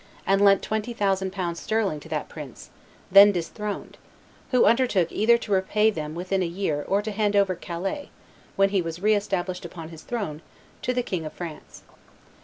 and 0.25 0.41
lent 0.43 0.63
twenty 0.63 0.93
thousand 0.93 1.31
pounds 1.31 1.59
sterling 1.59 1.99
to 1.99 2.09
that 2.09 2.27
prince, 2.27 2.71
then 3.11 3.31
disthroned, 3.31 3.99
who 4.49 4.65
undertook 4.65 5.11
either 5.11 5.37
to 5.37 5.51
repay 5.51 5.91
them 5.91 6.15
within 6.15 6.41
a 6.41 6.47
year 6.47 6.83
or 6.87 7.03
to 7.03 7.11
hand 7.11 7.35
over 7.35 7.53
Calais, 7.53 8.09
when 8.55 8.69
he 8.69 8.81
was 8.81 8.99
re 8.99 9.13
established 9.13 9.63
upon 9.63 9.89
his 9.89 10.01
throne, 10.01 10.41
to 10.81 10.91
the 10.91 11.03
King 11.03 11.23
of 11.23 11.33
France. 11.33 11.83